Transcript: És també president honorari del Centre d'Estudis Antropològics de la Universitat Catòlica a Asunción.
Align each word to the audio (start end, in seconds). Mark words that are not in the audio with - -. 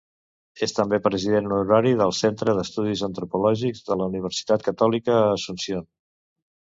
És 0.67 0.71
també 0.77 0.97
president 1.07 1.49
honorari 1.49 1.91
del 1.99 2.15
Centre 2.21 2.55
d'Estudis 2.61 3.03
Antropològics 3.09 3.87
de 3.91 3.99
la 4.01 4.09
Universitat 4.15 4.67
Catòlica 4.69 5.19
a 5.19 5.31
Asunción. 5.39 5.87